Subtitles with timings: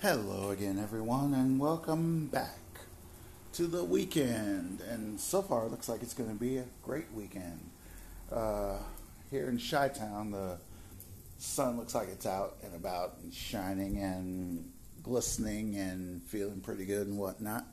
[0.00, 2.60] Hello again, everyone, and welcome back
[3.52, 4.80] to the weekend.
[4.80, 7.68] And so far, it looks like it's going to be a great weekend.
[8.30, 8.76] Uh,
[9.28, 10.58] here in Chi Town, the
[11.38, 14.70] sun looks like it's out and about and shining and
[15.02, 17.66] glistening and feeling pretty good and whatnot.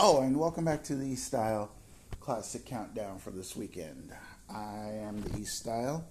[0.00, 1.70] Oh, and welcome back to the East Style
[2.18, 4.12] Classic Countdown for this weekend.
[4.52, 6.04] I am the East Style.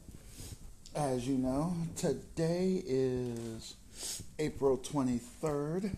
[0.96, 3.76] As you know, today is
[4.38, 5.96] April 23rd,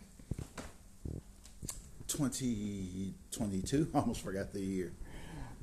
[2.07, 3.87] 2022.
[3.95, 4.91] Almost forgot the year.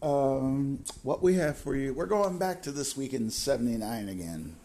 [0.01, 4.57] Um, what we have for you, we're going back to this week in 79 again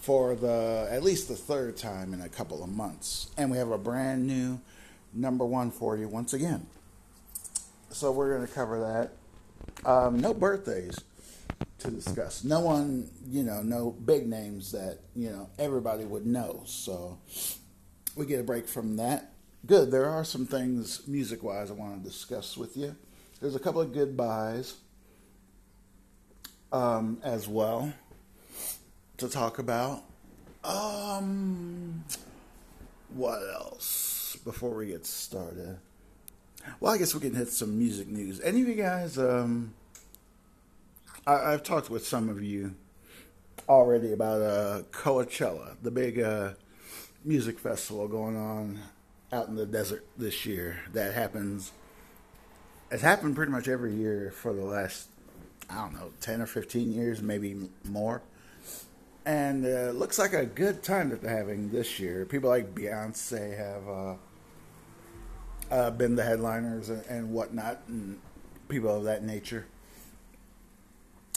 [0.00, 3.28] for the at least the third time in a couple of months.
[3.36, 4.60] And we have a brand new
[5.12, 6.66] number one for you once again.
[7.90, 9.88] So we're going to cover that.
[9.88, 10.98] Um, no birthdays
[11.84, 12.44] to discuss.
[12.44, 16.62] No one, you know, no big names that, you know, everybody would know.
[16.66, 17.18] So
[18.16, 19.32] we get a break from that.
[19.66, 19.90] Good.
[19.90, 22.96] There are some things music wise I want to discuss with you.
[23.40, 24.74] There's a couple of goodbyes
[26.72, 27.92] um, as well
[29.18, 30.02] to talk about.
[30.64, 32.04] Um,
[33.14, 35.78] what else before we get started?
[36.80, 38.40] Well, I guess we can hit some music news.
[38.40, 39.74] Any of you guys um,
[41.26, 42.74] I, have talked with some of you
[43.66, 46.50] already about uh, Coachella, the big uh,
[47.24, 48.78] music festival going on
[49.32, 50.80] out in the desert this year.
[50.92, 51.72] That happens.
[52.90, 55.08] It's happened pretty much every year for the last,
[55.70, 58.20] I don't know, ten or fifteen years, maybe more.
[59.24, 62.26] And uh, looks like a good time that they're having this year.
[62.26, 64.14] People like Beyonce have uh,
[65.70, 68.20] uh, been the headliners and, and whatnot, and
[68.68, 69.66] people of that nature.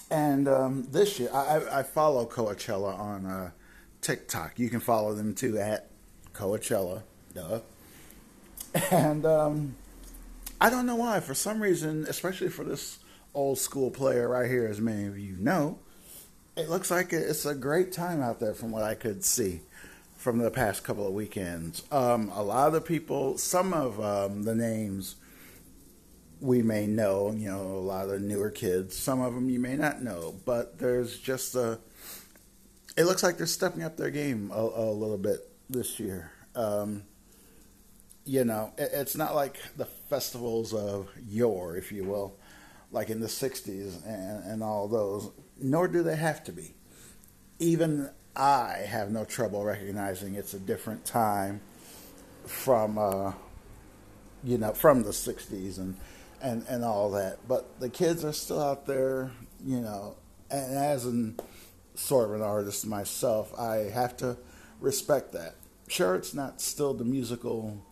[0.09, 3.51] And um, this year, I, I, follow Coachella on uh,
[4.01, 4.57] TikTok.
[4.57, 5.89] You can follow them too at
[6.33, 7.03] Coachella.
[7.33, 7.59] Duh.
[8.91, 9.75] And um,
[10.61, 11.19] I don't know why.
[11.19, 12.99] For some reason, especially for this
[13.33, 15.79] old school player right here, as many of you know,
[16.55, 19.61] it looks like it's a great time out there from what I could see
[20.15, 21.83] from the past couple of weekends.
[21.91, 25.15] Um, a lot of the people, some of um, the names
[26.39, 28.97] we may know, you know, a lot of the newer kids.
[28.97, 31.79] Some of them you may not know, but there's just a.
[32.95, 35.39] It looks like they're stepping up their game a, a little bit
[35.69, 36.31] this year.
[36.55, 37.03] Um,
[38.25, 42.37] you know, it, it's not like the festivals of yore, if you will,
[42.91, 45.31] like in the '60s and, and all those.
[45.59, 46.75] Nor do they have to be.
[47.59, 51.61] Even I have no trouble recognizing it's a different time
[52.45, 53.33] from, uh,
[54.43, 55.97] you know, from the '60s and
[56.41, 57.47] and and all that.
[57.47, 59.31] But the kids are still out there,
[59.65, 60.17] you know.
[60.49, 61.39] And as an
[61.95, 64.37] sort of an artist myself, I have to
[64.79, 65.55] respect that.
[65.87, 67.83] Sure, it's not still the musical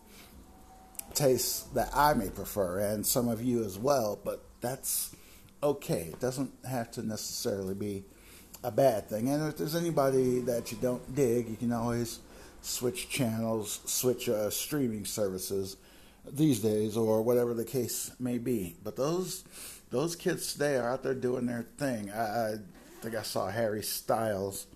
[1.14, 4.18] taste that I may prefer, and some of you as well.
[4.22, 5.14] But that's
[5.62, 6.10] okay.
[6.12, 8.04] It doesn't have to necessarily be
[8.62, 9.28] a bad thing.
[9.28, 12.20] And if there's anybody that you don't dig, you can always
[12.62, 15.76] switch channels, switch uh, streaming services
[16.30, 18.76] these days or whatever the case may be.
[18.82, 19.44] But those
[19.90, 22.10] those kids today are out there doing their thing.
[22.10, 22.54] I, I
[23.00, 24.66] think I saw Harry Styles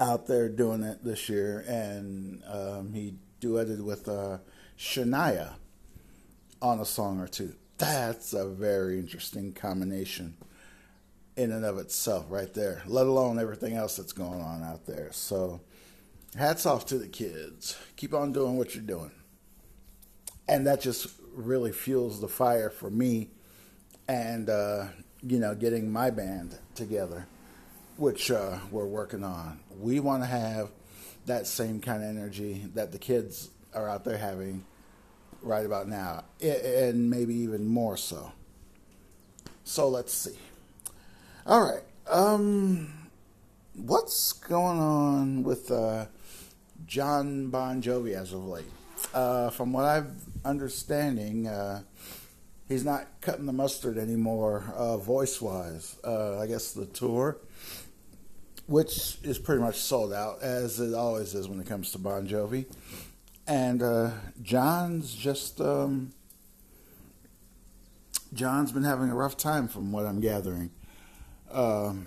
[0.00, 4.38] out there doing it this year, and um, he duetted with uh,
[4.78, 5.54] Shania
[6.62, 7.54] on a song or two.
[7.76, 10.36] That's a very interesting combination
[11.36, 12.82] in and of itself, right there.
[12.86, 15.08] Let alone everything else that's going on out there.
[15.12, 15.60] So,
[16.36, 17.78] hats off to the kids.
[17.96, 19.12] Keep on doing what you're doing
[20.48, 23.28] and that just really fuels the fire for me
[24.08, 24.86] and uh,
[25.22, 27.26] you know getting my band together
[27.96, 29.60] which uh, we're working on.
[29.78, 30.70] We want to have
[31.26, 34.64] that same kind of energy that the kids are out there having
[35.42, 38.32] right about now and maybe even more so.
[39.64, 40.38] So let's see.
[41.44, 43.08] All right um,
[43.74, 46.06] what's going on with uh,
[46.86, 48.64] Jon Bon Jovi as of late
[49.14, 51.82] uh, from what I'm understanding, uh,
[52.68, 55.96] he's not cutting the mustard anymore, uh, voice wise.
[56.04, 57.38] Uh, I guess the tour,
[58.66, 62.26] which is pretty much sold out, as it always is when it comes to Bon
[62.26, 62.66] Jovi.
[63.46, 64.10] And uh,
[64.42, 65.60] Jon's just.
[65.60, 66.12] Um,
[68.32, 70.70] Jon's been having a rough time from what I'm gathering.
[71.50, 72.06] Um,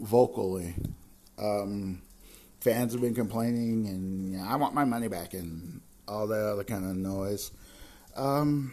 [0.00, 0.74] vocally.
[1.38, 2.00] Um,
[2.66, 6.44] fans have been complaining, and you know, I want my money back, and all that
[6.44, 7.52] other kind of noise.
[8.16, 8.72] Um,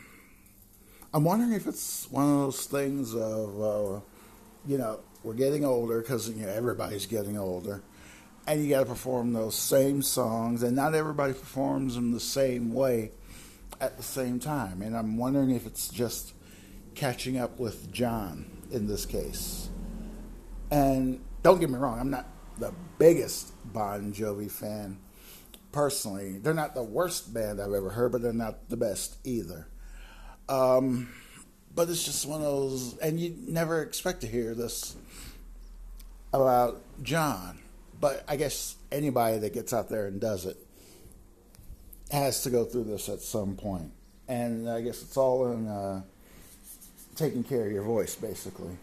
[1.13, 3.99] I'm wondering if it's one of those things of, uh,
[4.65, 7.83] you know, we're getting older because you know everybody's getting older,
[8.47, 12.73] and you got to perform those same songs, and not everybody performs them the same
[12.73, 13.11] way
[13.79, 14.81] at the same time.
[14.81, 16.33] And I'm wondering if it's just
[16.95, 19.69] catching up with John in this case.
[20.71, 24.97] And don't get me wrong, I'm not the biggest Bon Jovi fan
[25.71, 26.37] personally.
[26.37, 29.67] They're not the worst band I've ever heard, but they're not the best either.
[30.47, 31.09] Um,
[31.75, 34.95] but it's just one of those, and you never expect to hear this
[36.31, 37.59] about John.
[37.99, 40.57] But I guess anybody that gets out there and does it
[42.11, 43.91] has to go through this at some point.
[44.27, 46.01] And I guess it's all in uh,
[47.15, 48.77] taking care of your voice, basically.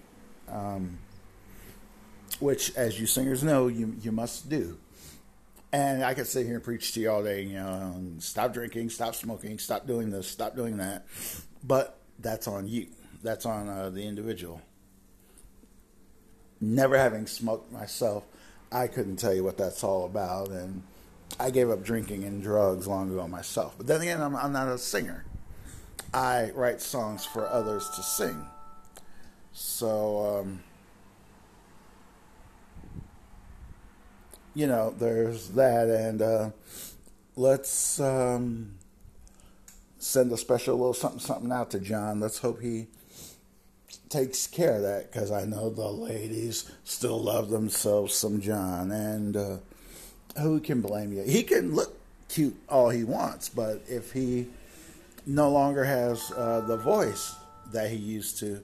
[0.49, 0.99] Um,
[2.41, 4.79] which, as you singers know, you, you must do.
[5.73, 8.91] And I could sit here and preach to you all day, you know, stop drinking,
[8.91, 11.07] stop smoking, stop doing this, stop doing that.
[11.63, 12.89] But that's on you.
[13.23, 14.61] That's on uh, the individual.
[16.61, 18.25] Never having smoked myself,
[18.73, 20.49] I couldn't tell you what that's all about.
[20.49, 20.83] And
[21.39, 23.75] I gave up drinking and drugs long ago myself.
[23.77, 25.25] But then again, I'm, I'm not a singer.
[26.13, 28.45] I write songs for others to sing.
[29.53, 30.63] So, um,
[34.55, 35.89] you know, there's that.
[35.89, 36.51] And uh,
[37.37, 38.73] let's um,
[39.99, 42.21] send a special little something, something out to John.
[42.21, 42.87] Let's hope he
[44.09, 48.91] takes care of that because I know the ladies still love themselves some John.
[48.91, 49.57] And uh,
[50.41, 51.23] who can blame you?
[51.23, 51.97] He can look
[52.29, 54.47] cute all he wants, but if he
[55.27, 57.35] no longer has uh, the voice
[57.73, 58.63] that he used to,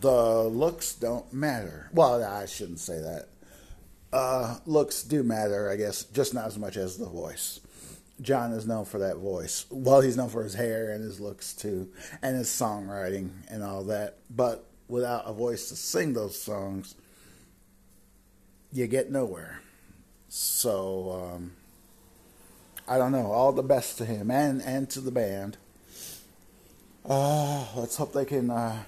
[0.00, 1.88] the looks don't matter.
[1.92, 3.28] Well, I shouldn't say that.
[4.12, 7.60] Uh, looks do matter, I guess, just not as much as the voice.
[8.20, 9.66] John is known for that voice.
[9.70, 11.88] Well, he's known for his hair and his looks too,
[12.22, 14.16] and his songwriting and all that.
[14.28, 16.94] But without a voice to sing those songs,
[18.72, 19.60] you get nowhere.
[20.28, 21.52] So um,
[22.88, 23.30] I don't know.
[23.30, 25.56] All the best to him and and to the band.
[27.04, 28.82] Uh, let's hope they can uh,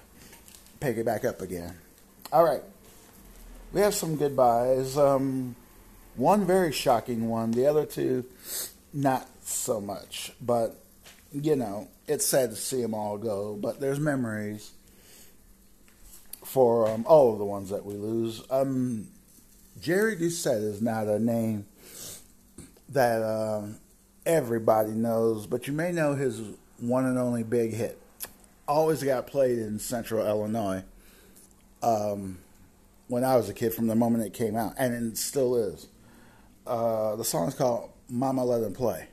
[0.79, 1.75] pick it back up again.
[2.31, 2.61] All right,
[3.73, 4.97] we have some goodbyes.
[4.97, 5.55] Um,
[6.15, 7.51] one very shocking one.
[7.51, 8.25] The other two,
[8.93, 10.31] not so much.
[10.41, 10.75] But
[11.31, 13.57] you know, it's sad to see them all go.
[13.59, 14.71] But there's memories
[16.43, 18.43] for um, all of the ones that we lose.
[18.49, 19.07] Um,
[19.79, 21.65] Jerry Doucette is not a name
[22.89, 23.67] that uh,
[24.25, 26.41] everybody knows, but you may know his
[26.77, 27.97] one and only big hit.
[28.67, 30.83] Always got played in Central Illinois
[31.81, 32.37] um,
[33.11, 35.89] when I was a kid from the moment it came out, and it still is.
[36.65, 39.09] Uh, the song is called Mama Let Him Play.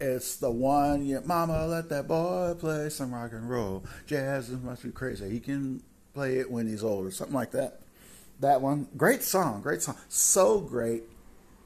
[0.00, 3.84] It's the one, Mama Let That Boy Play Some Rock and Roll.
[4.06, 5.30] Jazz must be crazy.
[5.30, 5.84] He can
[6.14, 7.82] play it when he's older, something like that
[8.40, 8.88] that one.
[8.96, 9.96] Great song, great song.
[10.08, 11.04] So great.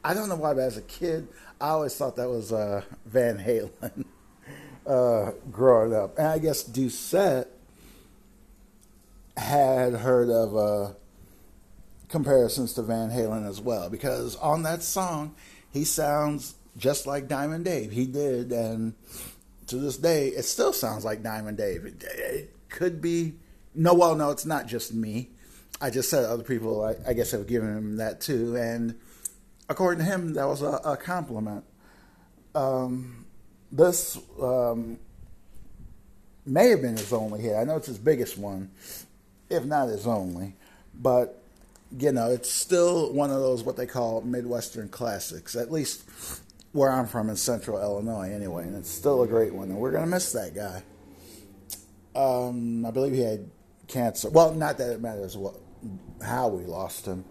[0.05, 1.27] I don't know why, but as a kid,
[1.59, 4.05] I always thought that was uh, Van Halen
[4.87, 6.19] uh, growing up.
[6.19, 7.47] And I guess Doucette
[9.39, 10.93] had heard of uh,
[12.09, 15.35] comparisons to Van Halen as well, because on that song,
[15.73, 17.93] he sounds just like Diamond Dave.
[17.93, 18.95] He did, and
[19.67, 21.85] to this day, it still sounds like Diamond Dave.
[21.85, 23.35] It, it could be.
[23.75, 25.31] No, well, no, it's not just me.
[25.81, 28.57] I just said other people, I, I, guess, have given him that too.
[28.57, 28.95] And
[29.69, 31.65] according to him, that was a, a compliment.
[32.55, 33.27] Um,
[33.71, 34.99] this um,
[36.47, 37.55] may have been his only hit.
[37.55, 38.71] I know it's his biggest one,
[39.51, 40.55] if not his only.
[40.95, 41.43] But,
[41.99, 46.09] you know, it's still one of those what they call Midwestern classics, at least
[46.73, 48.65] where I'm from in central Illinois, anyway.
[48.65, 49.71] And it's still a great one.
[49.71, 50.83] And we're going to miss that guy.
[52.15, 53.51] Um, I believe he had
[53.89, 54.31] cancer.
[54.31, 55.55] Well, not that it matters what
[56.25, 57.25] how we lost him.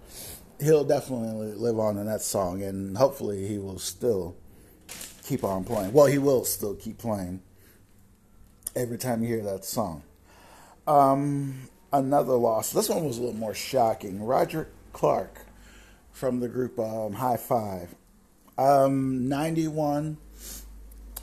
[0.59, 4.37] He'll definitely live on in that song, and hopefully he will still
[5.23, 5.91] keep on playing.
[5.91, 7.41] Well, he will still keep playing
[8.75, 10.03] every time you hear that song.
[10.87, 12.71] Um, another loss.
[12.71, 14.23] This one was a little more shocking.
[14.23, 15.45] Roger Clark
[16.11, 17.93] from the group um, Hi-Five.
[18.57, 20.17] Um, 91,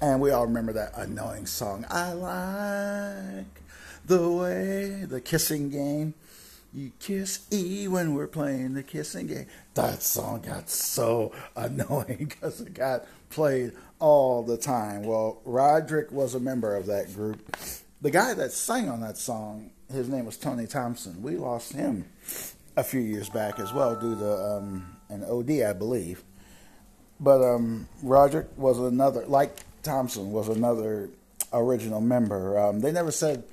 [0.03, 1.87] and we all remember that annoying song.
[1.89, 3.63] I like
[4.05, 6.15] the way the kissing game.
[6.75, 9.47] You kiss E when we're playing the kissing game.
[9.75, 15.05] That song got so annoying because it got played all the time.
[15.05, 17.57] Well, Roderick was a member of that group.
[18.01, 21.23] The guy that sang on that song, his name was Tony Thompson.
[21.23, 22.07] We lost him
[22.77, 26.23] a few years back as well due to um, an OD, I believe.
[27.21, 31.11] But um, Roderick was another, like Thompson, was another
[31.53, 32.59] original member.
[32.59, 33.45] Um, they never said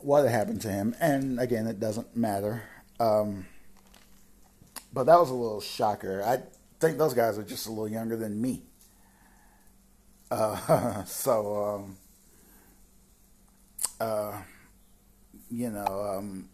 [0.00, 0.94] what had happened to him.
[1.00, 2.62] And again, it doesn't matter.
[2.98, 3.46] Um,
[4.92, 6.22] but that was a little shocker.
[6.24, 6.38] I
[6.80, 8.62] think those guys are just a little younger than me.
[10.30, 11.96] Uh, so, um,
[14.00, 14.42] uh,
[15.52, 16.48] you know, um,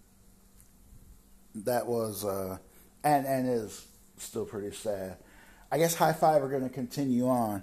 [1.54, 2.58] that was uh,
[3.04, 3.86] and and is
[4.16, 5.16] still pretty sad.
[5.70, 7.62] I guess Hi-Five are going to continue on.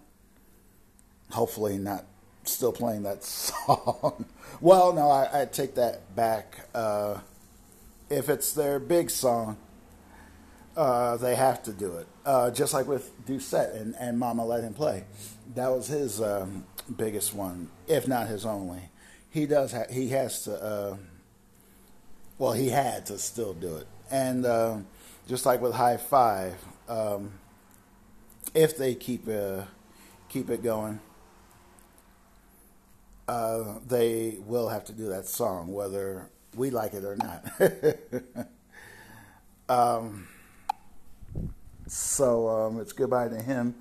[1.31, 2.05] Hopefully, not
[2.43, 4.25] still playing that song.
[4.61, 6.69] well, no, I, I, take that back.
[6.73, 7.19] Uh,
[8.09, 9.57] if it's their big song,
[10.77, 12.07] uh, they have to do it.
[12.23, 15.03] Uh, just like with Doucette and, and Mama Let Him Play.
[15.55, 16.65] That was his um,
[16.95, 18.91] biggest one, if not his only.
[19.31, 19.71] He does.
[19.71, 20.99] Ha- he has to.
[22.37, 24.79] Well, he had to still do it, and uh,
[25.25, 26.55] just like with Hi-Five,
[26.89, 27.31] um,
[28.53, 29.61] if they keep uh,
[30.27, 30.99] keep it going,
[33.29, 38.49] uh, they will have to do that song, whether we like it or not.
[39.69, 40.27] um,
[41.87, 43.75] so um, it's goodbye to him.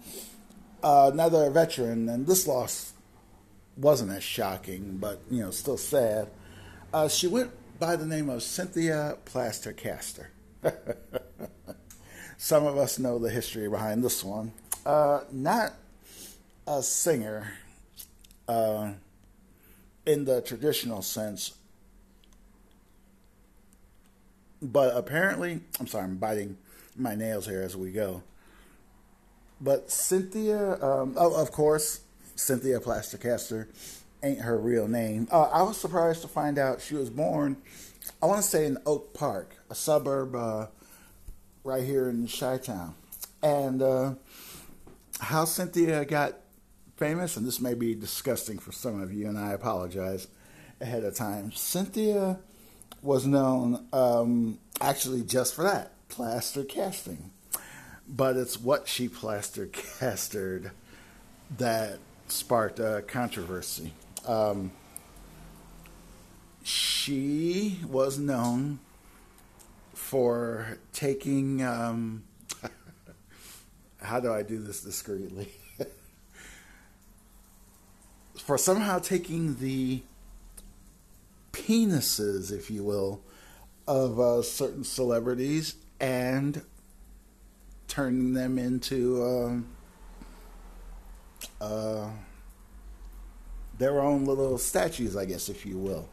[0.81, 2.93] Uh, another veteran, and this loss
[3.77, 6.29] wasn't as shocking, but you know, still sad.
[6.93, 10.31] Uh, she went by the name of Cynthia Plaster-Caster.
[12.37, 14.53] Some of us know the history behind this one.
[14.87, 15.75] Uh, not
[16.67, 17.53] a singer
[18.49, 18.93] uh,
[20.07, 21.55] in the traditional sense,
[24.63, 26.57] but apparently, I'm sorry, I'm biting
[26.97, 28.23] my nails here as we go.
[29.61, 32.01] But Cynthia, um, oh, of course,
[32.37, 33.69] Cynthia Plaster-Caster
[34.25, 35.29] ain't her real name.
[35.31, 37.57] Uh, I was surprised to find out she was born,
[38.23, 40.67] I want to say in Oak Park, a suburb uh,
[41.63, 42.95] right here in Chi Town.
[43.43, 44.15] And uh,
[45.21, 46.35] how Cynthia got
[46.97, 50.29] famous, and this may be disgusting for some of you, and I apologize
[50.81, 51.53] ahead of time.
[51.53, 52.39] Cynthia
[53.03, 57.31] was known um, actually just for that plaster casting.
[58.09, 59.67] But it's what she plaster
[59.99, 60.71] castered
[61.59, 63.93] that sparked a controversy.
[64.27, 64.73] Um,
[66.63, 68.79] she was known
[69.93, 71.63] for taking.
[71.63, 72.25] Um,
[74.01, 75.49] how do I do this discreetly?
[78.37, 80.03] for somehow taking the
[81.53, 83.23] penises, if you will,
[83.87, 86.63] of uh, certain celebrities and
[87.89, 89.67] turning them into um,
[91.61, 92.09] uh,
[93.79, 96.09] their own little statues, I guess, if you will.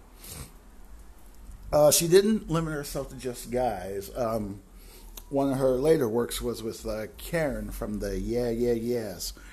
[1.72, 4.12] Uh, she didn't limit herself to just guys.
[4.15, 4.62] Um,
[5.30, 9.34] one of her later works was with uh, Karen from the Yeah Yeah Yeahs.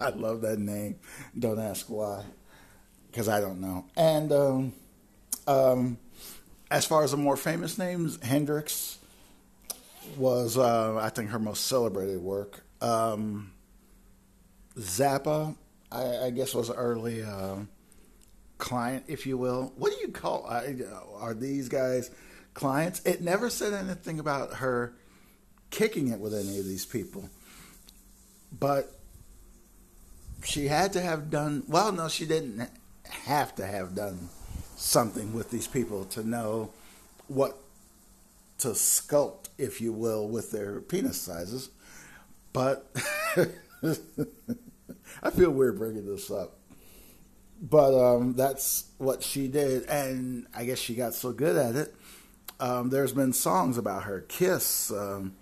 [0.00, 0.96] I love that name.
[1.38, 2.24] Don't ask why,
[3.10, 3.84] because I don't know.
[3.96, 4.72] And um,
[5.46, 5.98] um,
[6.70, 8.98] as far as the more famous names, Hendrix
[10.16, 12.64] was, uh, I think, her most celebrated work.
[12.80, 13.52] Um,
[14.76, 15.54] Zappa,
[15.92, 17.56] I, I, guess, was early uh,
[18.58, 19.72] client, if you will.
[19.76, 20.46] What do you call?
[20.46, 20.76] I,
[21.16, 22.10] are these guys
[22.54, 23.00] clients?
[23.04, 24.94] It never said anything about her
[25.70, 27.28] kicking it with any of these people,
[28.58, 28.98] but
[30.44, 31.64] she had to have done.
[31.68, 32.68] Well, no, she didn't
[33.04, 34.28] have to have done
[34.76, 36.70] something with these people to know
[37.28, 37.56] what
[38.58, 41.70] to sculpt, if you will, with their penis sizes.
[42.52, 42.86] But
[45.22, 46.58] I feel weird bringing this up.
[47.60, 51.94] But um, that's what she did, and I guess she got so good at it.
[52.58, 54.22] Um, there's been songs about her.
[54.22, 55.34] Kiss um,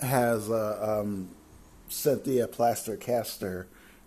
[0.00, 1.30] has a um,
[1.88, 3.66] Cynthia Plaster-Caster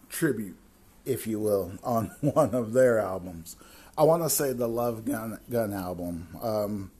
[0.09, 0.57] tribute,
[1.05, 3.57] if you will, on one of their albums.
[3.97, 6.29] I want to say the Love Gun Gun album.
[6.41, 6.91] Um,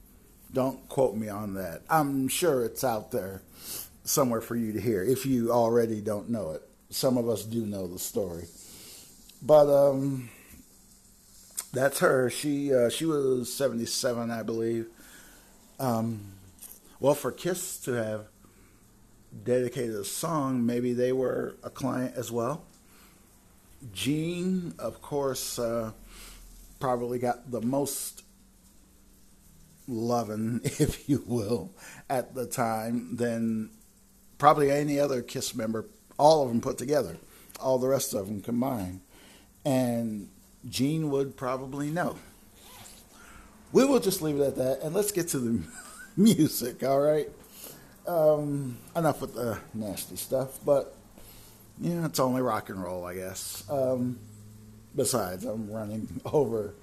[0.52, 1.84] don't quote me on that.
[1.90, 3.42] I'm sure it's out there
[4.04, 6.69] somewhere for you to hear if you already don't know it.
[6.90, 8.46] Some of us do know the story,
[9.42, 10.30] but um,
[11.72, 12.30] that's her.
[12.30, 14.88] She uh, she was 77, I believe.
[15.80, 16.34] Um,
[17.00, 18.26] well, for Kiss to have
[19.44, 22.64] dedicated a song, maybe they were a client as well.
[23.94, 25.60] Gene, of course.
[25.60, 25.92] Uh,
[26.80, 28.24] probably got the most
[29.88, 31.72] loving, if you will,
[32.10, 33.70] at the time than
[34.38, 35.86] probably any other Kiss member,
[36.20, 37.18] all of them put together,
[37.60, 39.02] all the rest of them combined.
[39.66, 40.30] And
[40.70, 42.18] Gene would probably know.
[43.72, 45.64] We will just leave it at that, and let's get to the
[46.18, 47.30] music, all right?
[48.08, 50.96] Um, enough with the nasty stuff, but
[51.80, 53.64] yeah, it's only rock and roll, I guess.
[53.70, 54.20] Um,
[54.96, 56.74] Besides, I'm running over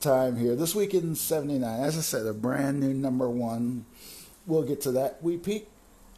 [0.00, 0.56] time here.
[0.56, 3.86] This week in 79, as I said, a brand new number one
[4.46, 5.22] we'll get to that.
[5.22, 5.70] We peaked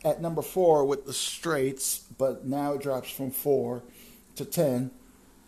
[0.04, 3.82] at number four with the Straits, but now it drops from four
[4.36, 4.90] to ten,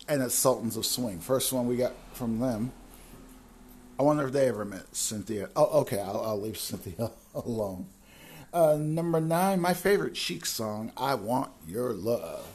[0.07, 1.19] and it's Sultans of Swing.
[1.19, 2.71] First one we got from them.
[3.99, 5.49] I wonder if they ever met Cynthia.
[5.55, 7.87] Oh, okay, I'll, I'll leave Cynthia alone.
[8.53, 12.45] Uh, number nine, my favorite Chic song, "I Want Your Love."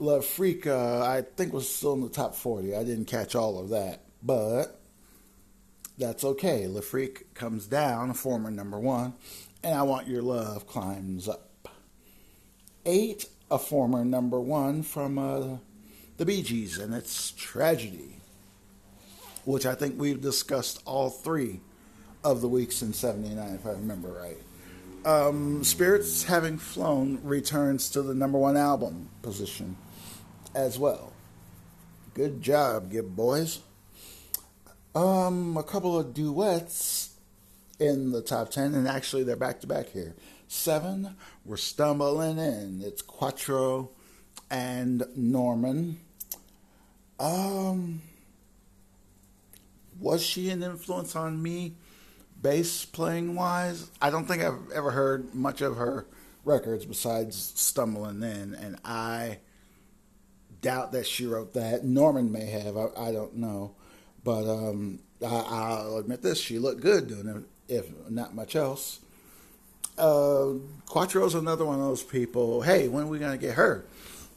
[0.00, 2.74] Le Freak, uh, I think was still in the top forty.
[2.74, 4.80] I didn't catch all of that, but
[5.98, 6.68] that's okay.
[6.80, 9.14] Freak comes down, former number one,
[9.64, 11.68] and I Want Your Love climbs up.
[12.84, 15.56] Eight, a former number one from uh,
[16.18, 18.20] the Bee Gees, and it's Tragedy,
[19.46, 21.60] which I think we've discussed all three
[22.22, 24.36] of the weeks in 79, if I remember right.
[25.06, 29.76] Um, Spirits Having Flown returns to the number one album position
[30.54, 31.12] as well.
[32.12, 33.60] Good job, Gibb Boys.
[34.94, 37.13] Um, a couple of duets
[37.78, 40.14] in the top 10, and actually they're back to back here.
[40.48, 42.82] Seven, we're stumbling in.
[42.84, 43.90] It's Quatro
[44.50, 45.98] and Norman.
[47.18, 48.02] Um,
[49.98, 51.74] was she an influence on me,
[52.40, 53.90] bass playing wise?
[54.00, 56.06] I don't think I've ever heard much of her
[56.44, 59.38] records besides Stumbling In, and I
[60.60, 61.84] doubt that she wrote that.
[61.84, 63.74] Norman may have, I, I don't know.
[64.22, 69.00] But um, I, will admit this: she looked good doing it, if not much else.
[69.96, 70.54] Uh,
[70.86, 72.62] Quatro's another one of those people.
[72.62, 73.84] Hey, when are we going to get her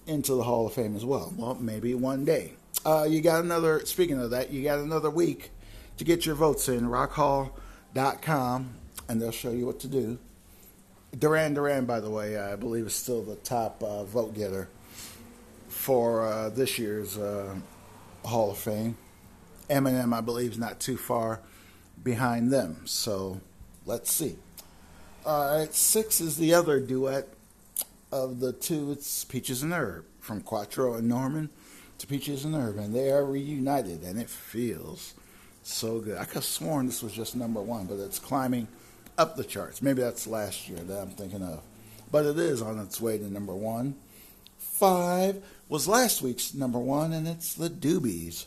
[0.06, 1.34] into the Hall of Fame as well?
[1.36, 2.54] Well, maybe one day.
[2.86, 3.86] Uh, you got another.
[3.86, 5.50] Speaking of that, you got another week
[5.98, 6.82] to get your votes in.
[6.88, 8.76] Rockhall.com,
[9.10, 10.20] and they'll show you what to do.
[11.18, 14.70] Duran Duran, by the way, I believe is still the top uh, vote getter
[15.68, 17.56] for uh, this year's uh,
[18.24, 18.98] Hall of Fame.
[19.70, 21.42] Eminem, I believe, is not too far
[22.04, 22.82] behind them.
[22.86, 23.42] So
[23.86, 24.36] let's see.
[25.26, 27.28] All right, six is the other duet
[28.12, 28.92] of the two.
[28.92, 31.50] It's Peaches and Herb from Quatro and Norman
[31.98, 35.14] to Peaches and Herb, and they are reunited, and it feels
[35.64, 36.18] so good.
[36.18, 38.68] I could have sworn this was just number one, but it's climbing
[39.18, 39.82] up the charts.
[39.82, 41.62] Maybe that's last year that I'm thinking of,
[42.12, 43.96] but it is on its way to number one.
[44.58, 48.46] Five was last week's number one, and it's the Doobies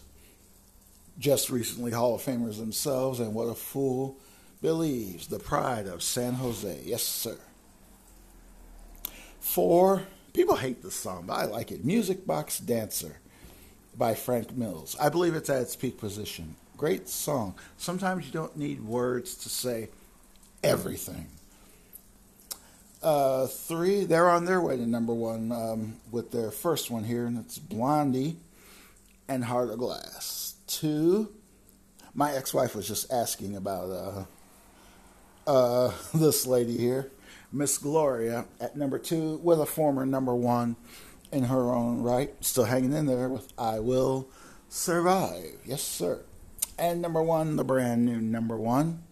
[1.19, 4.17] just recently Hall of Famers themselves, and what a fool
[4.63, 5.27] believes.
[5.27, 6.81] The pride of San Jose.
[6.85, 7.39] Yes, sir.
[9.41, 11.85] Four, people hate this song, but I like it.
[11.85, 13.17] Music Box Dancer
[13.97, 14.97] by Frank Mills.
[15.01, 16.55] I believe it's at its peak position.
[16.77, 17.55] Great song.
[17.77, 19.89] Sometimes you don't need words to say
[20.63, 21.27] everything.
[23.03, 27.27] Uh, three, they're on their way to number one um, with their first one here,
[27.27, 28.37] and it's Blondie
[29.27, 31.33] and Heart of Glass two.
[32.15, 34.25] My ex-wife was just asking about uh,
[35.47, 37.11] uh, this lady here,
[37.53, 40.77] Miss Gloria, at number two, with a former number one
[41.33, 44.29] in her own right, still hanging in there with "I Will
[44.69, 46.23] Survive." Yes, sir.
[46.79, 49.03] And number one, the brand new number one,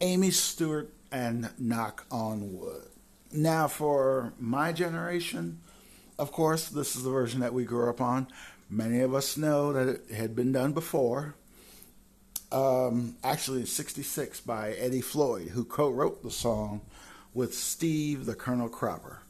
[0.00, 2.88] Amii Stewart and "Knock on Wood."
[3.30, 5.60] Now, for my generation,
[6.18, 8.26] of course, this is the version that we grew up on.
[8.70, 11.34] Many of us know that it had been done before.
[12.52, 16.82] Um, actually, 66 by Eddie Floyd, who co wrote the song
[17.32, 19.22] with Steve the Colonel Cropper.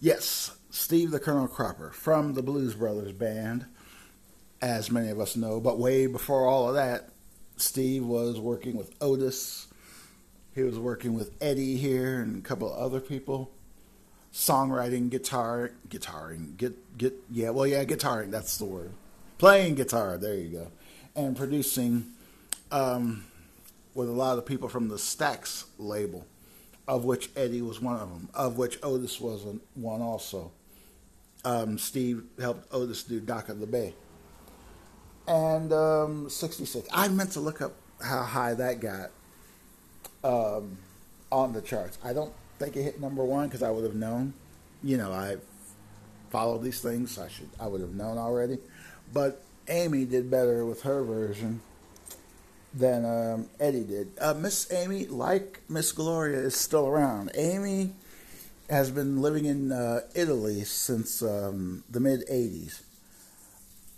[0.00, 3.66] Yes, Steve the Colonel Cropper from the Blues Brothers Band,
[4.62, 5.60] as many of us know.
[5.60, 7.10] But way before all of that,
[7.56, 9.66] Steve was working with Otis.
[10.54, 13.52] He was working with Eddie here and a couple of other people
[14.32, 18.30] songwriting, guitar, guitaring, get get yeah, well yeah, guitaring.
[18.30, 18.92] That's the word.
[19.38, 20.18] Playing guitar.
[20.18, 20.70] There you go,
[21.16, 22.12] and producing
[22.70, 23.24] um,
[23.94, 26.26] with a lot of people from the Stax label,
[26.86, 30.52] of which Eddie was one of them, of which Otis was one also.
[31.44, 33.94] Um, Steve helped Otis do Dock of the Bay.
[35.26, 36.88] And um, 66.
[36.92, 39.10] I meant to look up how high that got
[40.24, 40.76] um,
[41.30, 41.98] on the charts.
[42.04, 44.34] I don't think it hit number one because I would have known.
[44.82, 45.36] You know, I
[46.30, 47.18] follow these things.
[47.18, 48.58] I should I would have known already.
[49.12, 51.62] But Amii did better with her version
[52.72, 54.12] than um, Eddie did.
[54.20, 57.32] Uh, Miss Amii, like Miss Gloria, is still around.
[57.32, 57.92] Amii
[58.68, 62.82] has been living in uh, Italy since um, the mid '80s.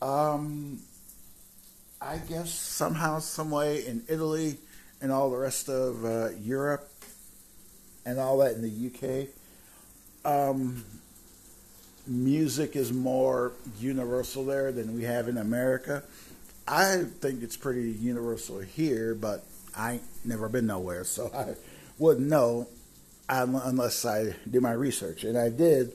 [0.01, 0.81] Um,
[2.01, 4.59] I guess somehow, some way, in Italy
[5.01, 6.92] and all the rest of uh, Europe,
[8.05, 9.29] and all that in the UK.
[10.25, 10.85] Um,
[12.07, 16.03] music is more universal there than we have in America.
[16.67, 19.45] I think it's pretty universal here, but
[19.77, 21.55] I ain't never been nowhere, so I
[21.99, 22.69] wouldn't know
[23.29, 25.25] unless I do my research.
[25.25, 25.93] And I did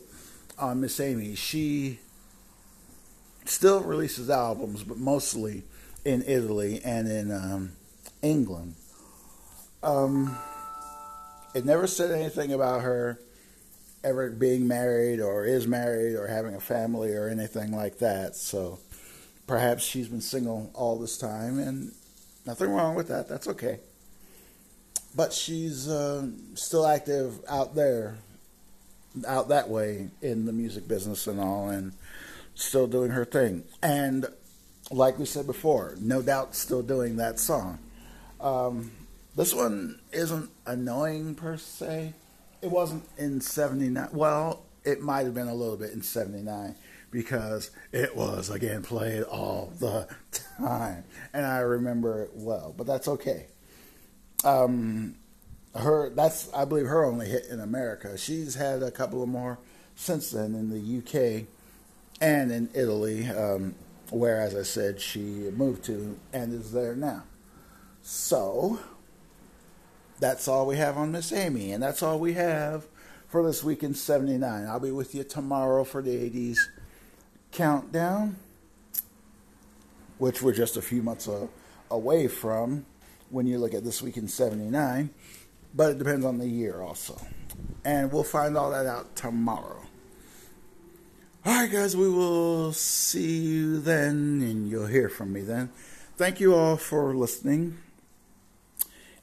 [0.57, 1.37] on Miss Amii.
[1.37, 1.99] She
[3.45, 5.63] still releases albums, but mostly
[6.03, 7.71] in Italy and in um,
[8.21, 8.75] England.
[9.83, 10.37] Um,
[11.57, 13.19] it never said anything about her
[14.03, 18.35] ever being married or is married or having a family or anything like that.
[18.35, 18.79] So
[19.47, 21.93] perhaps she's been single all this time, and
[22.45, 23.27] nothing wrong with that.
[23.27, 23.79] That's okay.
[25.15, 28.17] But she's uh, still active out there,
[29.27, 31.93] out that way in the music business and all, and
[32.53, 33.63] still doing her thing.
[33.81, 34.27] And
[34.91, 37.79] like we said before, no doubt still doing that song.
[38.39, 38.91] Um,
[39.37, 42.13] this one isn't annoying per se.
[42.61, 44.09] It wasn't in 79.
[44.11, 46.75] Well, it might have been a little bit in 79
[47.11, 50.07] because it was, again, played all the
[50.57, 51.03] time.
[51.33, 53.45] And I remember it well, but that's okay.
[54.43, 55.15] Um,
[55.75, 58.17] her that's I believe her only hit in America.
[58.17, 59.59] She's had a couple of more
[59.95, 61.45] since then in the UK
[62.19, 63.75] and in Italy, um,
[64.09, 67.23] where, as I said, she moved to and is there now.
[68.01, 68.79] So
[70.19, 72.87] that's all we have on Miss Amii, and that's all we have
[73.27, 74.65] for this week in 79.
[74.65, 76.57] I'll be with you tomorrow for the 80s
[77.51, 78.37] countdown,
[80.17, 81.29] which we're just a few months
[81.91, 82.85] away from
[83.29, 85.09] when you look at this week in 79,
[85.73, 87.19] but it depends on the year also.
[87.83, 89.81] And we'll find all that out tomorrow.
[91.45, 95.69] All right, guys, we will see you then, and you'll hear from me then.
[96.17, 97.77] Thank you all for listening.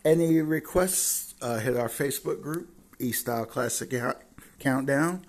[0.05, 3.91] Any requests, uh, hit our Facebook group, E Style Classic
[4.59, 5.25] Countdown,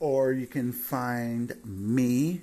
[0.00, 2.42] or you can find me.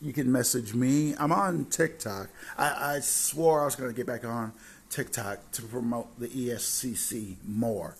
[0.00, 1.14] You can message me.
[1.18, 2.28] I'm on TikTok.
[2.56, 4.52] I, I swore I was going to get back on
[4.90, 7.96] TikTok to promote the ESCC more.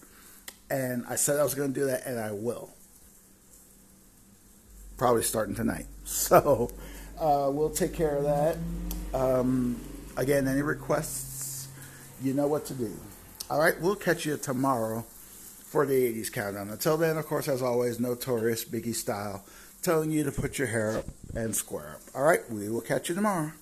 [0.71, 2.71] And I said I was going to do that, and I will
[4.99, 5.87] probably starting tonight.
[6.09, 6.71] So
[7.21, 8.57] uh, we'll take care of that.
[9.13, 9.79] Um,
[10.17, 11.48] again, any requests,
[12.23, 12.93] you know what to do.
[13.51, 15.05] All right, we'll catch you tomorrow
[15.65, 16.71] for the 80s countdown.
[16.71, 19.45] Until then, of course, as always, notorious Biggie style,
[19.83, 21.05] telling you to put your hair up
[21.35, 22.01] and square up.
[22.15, 23.53] All right, we will catch you tomorrow.